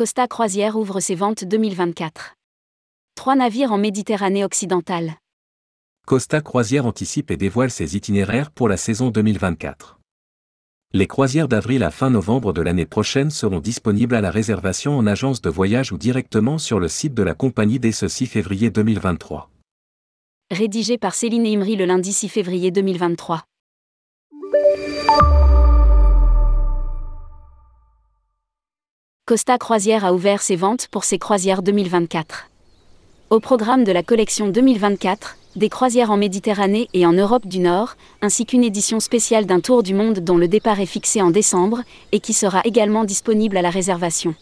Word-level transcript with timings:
Costa 0.00 0.26
Croisière 0.26 0.76
ouvre 0.76 0.98
ses 1.00 1.14
ventes 1.14 1.44
2024. 1.44 2.34
Trois 3.14 3.36
navires 3.36 3.70
en 3.70 3.76
Méditerranée 3.76 4.46
occidentale. 4.46 5.16
Costa 6.06 6.40
Croisière 6.40 6.86
anticipe 6.86 7.30
et 7.30 7.36
dévoile 7.36 7.70
ses 7.70 7.96
itinéraires 7.96 8.50
pour 8.50 8.70
la 8.70 8.78
saison 8.78 9.10
2024. 9.10 10.00
Les 10.94 11.06
croisières 11.06 11.48
d'avril 11.48 11.82
à 11.82 11.90
fin 11.90 12.08
novembre 12.08 12.54
de 12.54 12.62
l'année 12.62 12.86
prochaine 12.86 13.28
seront 13.30 13.60
disponibles 13.60 14.14
à 14.14 14.22
la 14.22 14.30
réservation 14.30 14.96
en 14.96 15.06
agence 15.06 15.42
de 15.42 15.50
voyage 15.50 15.92
ou 15.92 15.98
directement 15.98 16.56
sur 16.56 16.80
le 16.80 16.88
site 16.88 17.12
de 17.12 17.22
la 17.22 17.34
compagnie 17.34 17.78
dès 17.78 17.92
ce 17.92 18.08
6 18.08 18.24
février 18.24 18.70
2023. 18.70 19.50
Rédigé 20.50 20.96
par 20.96 21.14
Céline 21.14 21.46
Imri 21.46 21.76
le 21.76 21.84
lundi 21.84 22.14
6 22.14 22.30
février 22.30 22.70
2023. 22.70 23.44
Costa 29.30 29.58
Croisière 29.58 30.04
a 30.04 30.12
ouvert 30.12 30.42
ses 30.42 30.56
ventes 30.56 30.88
pour 30.88 31.04
ses 31.04 31.16
croisières 31.16 31.62
2024. 31.62 32.48
Au 33.30 33.38
programme 33.38 33.84
de 33.84 33.92
la 33.92 34.02
collection 34.02 34.48
2024, 34.48 35.36
des 35.54 35.68
croisières 35.68 36.10
en 36.10 36.16
Méditerranée 36.16 36.88
et 36.94 37.06
en 37.06 37.12
Europe 37.12 37.46
du 37.46 37.60
Nord, 37.60 37.94
ainsi 38.22 38.44
qu'une 38.44 38.64
édition 38.64 38.98
spéciale 38.98 39.46
d'un 39.46 39.60
tour 39.60 39.84
du 39.84 39.94
monde 39.94 40.18
dont 40.18 40.36
le 40.36 40.48
départ 40.48 40.80
est 40.80 40.84
fixé 40.84 41.22
en 41.22 41.30
décembre 41.30 41.82
et 42.10 42.18
qui 42.18 42.32
sera 42.32 42.60
également 42.64 43.04
disponible 43.04 43.56
à 43.56 43.62
la 43.62 43.70
réservation. 43.70 44.34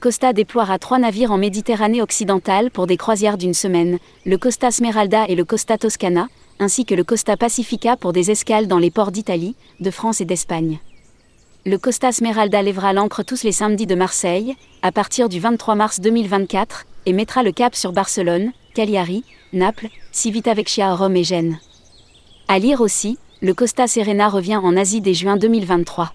Costa 0.00 0.32
déploiera 0.32 0.78
trois 0.78 0.98
navires 0.98 1.32
en 1.32 1.36
Méditerranée 1.36 2.00
occidentale 2.00 2.70
pour 2.70 2.86
des 2.86 2.96
croisières 2.96 3.36
d'une 3.36 3.52
semaine, 3.52 3.98
le 4.24 4.38
Costa 4.38 4.70
Smeralda 4.70 5.26
et 5.28 5.34
le 5.34 5.44
Costa 5.44 5.76
Toscana, 5.76 6.28
ainsi 6.60 6.86
que 6.86 6.94
le 6.94 7.04
Costa 7.04 7.36
Pacifica 7.36 7.98
pour 7.98 8.14
des 8.14 8.30
escales 8.30 8.68
dans 8.68 8.78
les 8.78 8.90
ports 8.90 9.12
d'Italie, 9.12 9.54
de 9.80 9.90
France 9.90 10.22
et 10.22 10.24
d'Espagne 10.24 10.78
le 11.66 11.76
Costa 11.76 12.12
Smeralda 12.12 12.62
lèvera 12.62 12.92
l'ancre 12.92 13.22
tous 13.22 13.42
les 13.42 13.52
samedis 13.52 13.86
de 13.86 13.94
Marseille, 13.94 14.56
à 14.82 14.92
partir 14.92 15.28
du 15.28 15.40
23 15.40 15.74
mars 15.74 16.00
2024, 16.00 16.86
et 17.06 17.12
mettra 17.12 17.42
le 17.42 17.52
cap 17.52 17.74
sur 17.74 17.92
Barcelone, 17.92 18.52
Cagliari, 18.74 19.24
Naples, 19.52 19.88
Civitavecchia, 20.12 20.94
Rome 20.94 21.16
et 21.16 21.24
Gênes. 21.24 21.58
À 22.46 22.58
lire 22.58 22.80
aussi, 22.80 23.18
le 23.42 23.54
Costa 23.54 23.86
Serena 23.86 24.28
revient 24.28 24.56
en 24.56 24.76
Asie 24.76 25.00
dès 25.00 25.14
juin 25.14 25.36
2023. 25.36 26.12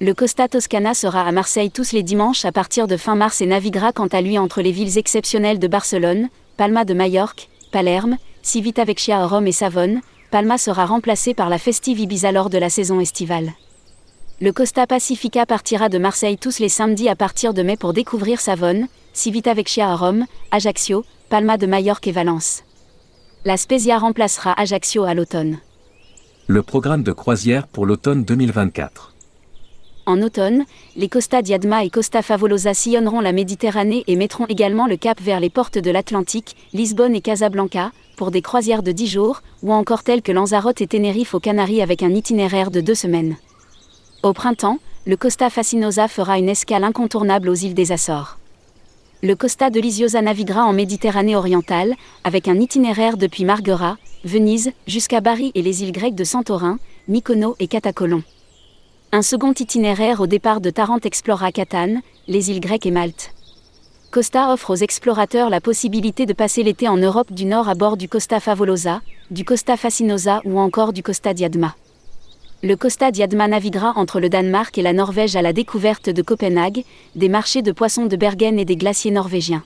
Le 0.00 0.12
Costa 0.12 0.48
Toscana 0.48 0.92
sera 0.94 1.22
à 1.22 1.32
Marseille 1.32 1.70
tous 1.70 1.92
les 1.92 2.02
dimanches 2.02 2.44
à 2.44 2.52
partir 2.52 2.86
de 2.86 2.96
fin 2.96 3.14
mars 3.14 3.40
et 3.40 3.46
naviguera 3.46 3.92
quant 3.92 4.06
à 4.08 4.20
lui 4.20 4.38
entre 4.38 4.60
les 4.60 4.72
villes 4.72 4.98
exceptionnelles 4.98 5.58
de 5.58 5.68
Barcelone, 5.68 6.28
Palma 6.56 6.84
de 6.84 6.94
Majorque, 6.94 7.48
Palerme, 7.72 8.16
Civitavecchia, 8.42 9.26
Rome 9.26 9.46
et 9.46 9.52
Savone. 9.52 10.00
Palma 10.30 10.58
sera 10.58 10.84
remplacé 10.84 11.32
par 11.32 11.48
la 11.48 11.58
Festive 11.58 12.00
Ibiza 12.00 12.32
lors 12.32 12.50
de 12.50 12.58
la 12.58 12.70
saison 12.70 13.00
estivale. 13.00 13.52
Le 14.40 14.52
Costa 14.52 14.86
Pacifica 14.86 15.46
partira 15.46 15.88
de 15.88 15.98
Marseille 15.98 16.38
tous 16.38 16.60
les 16.60 16.68
samedis 16.68 17.08
à 17.08 17.16
partir 17.16 17.54
de 17.54 17.62
mai 17.64 17.76
pour 17.76 17.92
découvrir 17.92 18.38
Savone, 18.40 18.86
Civitavecchia 19.12 19.90
à 19.90 19.96
Rome, 19.96 20.26
Ajaccio, 20.52 21.04
Palma 21.28 21.56
de 21.58 21.66
Majorque 21.66 22.06
et 22.06 22.12
Valence. 22.12 22.62
La 23.44 23.56
Spezia 23.56 23.98
remplacera 23.98 24.52
Ajaccio 24.52 25.02
à 25.02 25.14
l'automne. 25.14 25.58
Le 26.46 26.62
programme 26.62 27.02
de 27.02 27.10
croisière 27.10 27.66
pour 27.66 27.84
l'automne 27.84 28.22
2024. 28.22 29.12
En 30.06 30.22
automne, 30.22 30.66
les 30.94 31.08
Costa 31.08 31.42
Diadma 31.42 31.82
et 31.82 31.90
Costa 31.90 32.22
Favolosa 32.22 32.74
sillonneront 32.74 33.20
la 33.20 33.32
Méditerranée 33.32 34.04
et 34.06 34.14
mettront 34.14 34.46
également 34.46 34.86
le 34.86 34.96
cap 34.96 35.20
vers 35.20 35.40
les 35.40 35.50
portes 35.50 35.78
de 35.78 35.90
l'Atlantique, 35.90 36.54
Lisbonne 36.72 37.16
et 37.16 37.20
Casablanca, 37.22 37.90
pour 38.16 38.30
des 38.30 38.40
croisières 38.40 38.84
de 38.84 38.92
10 38.92 39.08
jours, 39.08 39.42
ou 39.64 39.72
encore 39.72 40.04
telles 40.04 40.22
que 40.22 40.30
Lanzarote 40.30 40.80
et 40.80 40.86
Tenerife 40.86 41.34
aux 41.34 41.40
Canaries 41.40 41.82
avec 41.82 42.04
un 42.04 42.14
itinéraire 42.14 42.70
de 42.70 42.80
deux 42.80 42.94
semaines. 42.94 43.36
Au 44.24 44.32
printemps, 44.32 44.78
le 45.06 45.16
Costa 45.16 45.48
Fascinosa 45.48 46.08
fera 46.08 46.38
une 46.38 46.48
escale 46.48 46.82
incontournable 46.82 47.48
aux 47.48 47.54
îles 47.54 47.74
des 47.74 47.92
Açores. 47.92 48.36
Le 49.22 49.36
Costa 49.36 49.70
de 49.70 49.78
Lisiosa 49.78 50.20
naviguera 50.22 50.64
en 50.64 50.72
Méditerranée 50.72 51.36
orientale, 51.36 51.94
avec 52.24 52.48
un 52.48 52.58
itinéraire 52.58 53.16
depuis 53.16 53.44
Marghera, 53.44 53.96
Venise, 54.24 54.72
jusqu'à 54.88 55.20
Bari 55.20 55.52
et 55.54 55.62
les 55.62 55.84
îles 55.84 55.92
grecques 55.92 56.16
de 56.16 56.24
Santorin, 56.24 56.80
Mykonos 57.06 57.54
et 57.60 57.68
Katakolon. 57.68 58.24
Un 59.12 59.22
second 59.22 59.52
itinéraire 59.52 60.20
au 60.20 60.26
départ 60.26 60.60
de 60.60 60.70
Tarente 60.70 61.06
explorera 61.06 61.52
Catane, 61.52 62.02
les 62.26 62.50
îles 62.50 62.60
grecques 62.60 62.86
et 62.86 62.90
Malte. 62.90 63.32
Costa 64.10 64.52
offre 64.52 64.70
aux 64.70 64.76
explorateurs 64.76 65.48
la 65.48 65.60
possibilité 65.60 66.26
de 66.26 66.32
passer 66.32 66.64
l'été 66.64 66.88
en 66.88 66.96
Europe 66.96 67.32
du 67.32 67.44
Nord 67.44 67.68
à 67.68 67.76
bord 67.76 67.96
du 67.96 68.08
Costa 68.08 68.40
Favolosa, 68.40 69.00
du 69.30 69.44
Costa 69.44 69.76
Fascinosa 69.76 70.40
ou 70.44 70.58
encore 70.58 70.92
du 70.92 71.04
Costa 71.04 71.34
Diadma 71.34 71.76
le 72.60 72.74
Costa 72.74 73.12
Diadma 73.12 73.46
naviguera 73.46 73.92
entre 73.94 74.18
le 74.18 74.28
Danemark 74.28 74.76
et 74.78 74.82
la 74.82 74.92
Norvège 74.92 75.36
à 75.36 75.42
la 75.42 75.52
découverte 75.52 76.10
de 76.10 76.22
Copenhague, 76.22 76.84
des 77.14 77.28
marchés 77.28 77.62
de 77.62 77.70
poissons 77.70 78.06
de 78.06 78.16
Bergen 78.16 78.58
et 78.58 78.64
des 78.64 78.74
glaciers 78.74 79.12
norvégiens. 79.12 79.62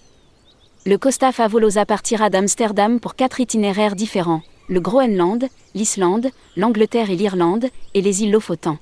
Le 0.85 0.99
Costa 0.99 1.33
Favolosa 1.33 1.87
partira 1.87 2.29
d'Amsterdam 2.29 3.01
pour 3.01 3.15
quatre 3.15 3.41
itinéraires 3.41 3.97
différents 3.97 4.43
le 4.69 4.81
Groenland, 4.81 5.49
l'Islande, 5.75 6.29
l'Angleterre 6.57 7.11
et 7.11 7.17
l'Irlande, 7.17 7.67
et 7.95 8.01
les 8.01 8.23
îles 8.23 8.31
Lofoten. 8.31 8.79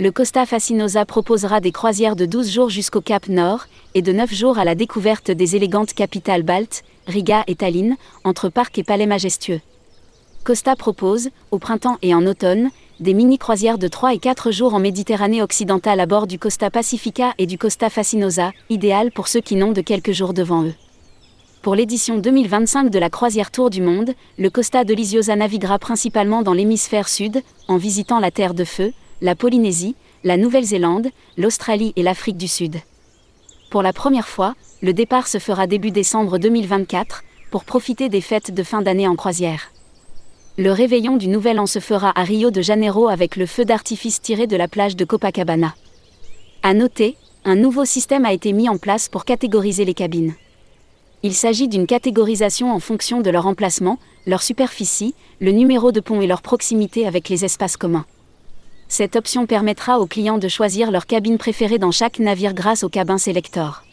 Le 0.00 0.10
Costa 0.10 0.46
Fascinosa 0.46 1.04
proposera 1.04 1.60
des 1.60 1.70
croisières 1.70 2.16
de 2.16 2.26
12 2.26 2.50
jours 2.50 2.70
jusqu'au 2.70 3.00
Cap 3.00 3.28
Nord 3.28 3.66
et 3.94 4.02
de 4.02 4.12
9 4.12 4.32
jours 4.34 4.58
à 4.58 4.64
la 4.64 4.74
découverte 4.74 5.30
des 5.30 5.54
élégantes 5.54 5.94
capitales 5.94 6.42
baltes, 6.42 6.82
Riga 7.06 7.44
et 7.46 7.54
Tallinn, 7.54 7.96
entre 8.24 8.48
parcs 8.48 8.78
et 8.78 8.84
palais 8.84 9.06
majestueux. 9.06 9.60
Costa 10.44 10.76
propose, 10.76 11.28
au 11.50 11.58
printemps 11.58 11.98
et 12.02 12.14
en 12.14 12.26
automne, 12.26 12.70
des 13.00 13.12
mini-croisières 13.12 13.78
de 13.78 13.88
3 13.88 14.14
et 14.14 14.18
4 14.18 14.50
jours 14.50 14.74
en 14.74 14.78
Méditerranée 14.78 15.42
occidentale 15.42 16.00
à 16.00 16.06
bord 16.06 16.26
du 16.26 16.38
Costa 16.38 16.70
Pacifica 16.70 17.34
et 17.36 17.46
du 17.46 17.58
Costa 17.58 17.90
Fascinosa, 17.90 18.52
idéal 18.70 19.12
pour 19.12 19.28
ceux 19.28 19.40
qui 19.40 19.56
n'ont 19.56 19.72
de 19.72 19.82
quelques 19.82 20.12
jours 20.12 20.32
devant 20.32 20.64
eux. 20.64 20.74
Pour 21.60 21.74
l'édition 21.74 22.16
2025 22.16 22.90
de 22.90 22.98
la 22.98 23.10
croisière 23.10 23.50
Tour 23.50 23.70
du 23.70 23.82
Monde, 23.82 24.14
le 24.38 24.50
Costa 24.50 24.84
de 24.84 24.94
Lisiosa 24.94 25.36
naviguera 25.36 25.78
principalement 25.78 26.42
dans 26.42 26.54
l'hémisphère 26.54 27.08
sud, 27.08 27.42
en 27.68 27.76
visitant 27.76 28.18
la 28.18 28.30
Terre 28.30 28.54
de 28.54 28.64
Feu, 28.64 28.92
la 29.20 29.34
Polynésie, 29.34 29.96
la 30.24 30.36
Nouvelle-Zélande, 30.36 31.08
l'Australie 31.36 31.92
et 31.96 32.02
l'Afrique 32.02 32.38
du 32.38 32.48
Sud. 32.48 32.76
Pour 33.70 33.82
la 33.82 33.92
première 33.92 34.28
fois, 34.28 34.54
le 34.80 34.92
départ 34.92 35.26
se 35.26 35.38
fera 35.38 35.66
début 35.66 35.90
décembre 35.90 36.38
2024, 36.38 37.24
pour 37.50 37.64
profiter 37.64 38.08
des 38.08 38.20
fêtes 38.20 38.54
de 38.54 38.62
fin 38.62 38.80
d'année 38.80 39.08
en 39.08 39.16
croisière. 39.16 39.70
Le 40.58 40.72
réveillon 40.72 41.18
du 41.18 41.28
Nouvel 41.28 41.60
An 41.60 41.66
se 41.66 41.80
fera 41.80 42.18
à 42.18 42.24
Rio 42.24 42.50
de 42.50 42.62
Janeiro 42.62 43.08
avec 43.08 43.36
le 43.36 43.44
feu 43.44 43.66
d'artifice 43.66 44.22
tiré 44.22 44.46
de 44.46 44.56
la 44.56 44.68
plage 44.68 44.96
de 44.96 45.04
Copacabana. 45.04 45.74
À 46.62 46.72
noter, 46.72 47.16
un 47.44 47.56
nouveau 47.56 47.84
système 47.84 48.24
a 48.24 48.32
été 48.32 48.54
mis 48.54 48.66
en 48.70 48.78
place 48.78 49.10
pour 49.10 49.26
catégoriser 49.26 49.84
les 49.84 49.92
cabines. 49.92 50.32
Il 51.22 51.34
s'agit 51.34 51.68
d'une 51.68 51.86
catégorisation 51.86 52.72
en 52.72 52.80
fonction 52.80 53.20
de 53.20 53.28
leur 53.28 53.46
emplacement, 53.46 53.98
leur 54.26 54.42
superficie, 54.42 55.14
le 55.40 55.52
numéro 55.52 55.92
de 55.92 56.00
pont 56.00 56.22
et 56.22 56.26
leur 56.26 56.40
proximité 56.40 57.06
avec 57.06 57.28
les 57.28 57.44
espaces 57.44 57.76
communs. 57.76 58.06
Cette 58.88 59.16
option 59.16 59.44
permettra 59.44 60.00
aux 60.00 60.06
clients 60.06 60.38
de 60.38 60.48
choisir 60.48 60.90
leur 60.90 61.06
cabine 61.06 61.36
préférée 61.36 61.78
dans 61.78 61.90
chaque 61.90 62.18
navire 62.18 62.54
grâce 62.54 62.82
au 62.82 62.88
cabin 62.88 63.18
Selector. 63.18 63.85